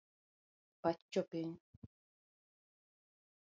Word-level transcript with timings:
Pach 0.81 1.01
jopiny.. 1.13 1.51